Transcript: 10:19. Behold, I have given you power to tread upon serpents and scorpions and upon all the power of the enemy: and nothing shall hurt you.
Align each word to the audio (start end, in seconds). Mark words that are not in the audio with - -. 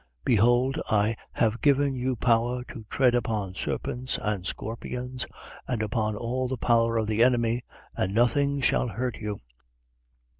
10:19. 0.25 0.25
Behold, 0.25 0.81
I 0.89 1.15
have 1.33 1.61
given 1.61 1.93
you 1.93 2.15
power 2.15 2.63
to 2.69 2.85
tread 2.89 3.13
upon 3.13 3.53
serpents 3.53 4.17
and 4.19 4.47
scorpions 4.47 5.27
and 5.67 5.83
upon 5.83 6.15
all 6.15 6.47
the 6.47 6.57
power 6.57 6.97
of 6.97 7.05
the 7.05 7.21
enemy: 7.23 7.63
and 7.95 8.11
nothing 8.11 8.61
shall 8.61 8.87
hurt 8.87 9.17
you. 9.17 9.37